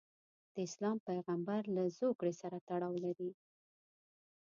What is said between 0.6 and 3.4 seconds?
اسلام پیغمبرله زوکړې سره تړاو لري.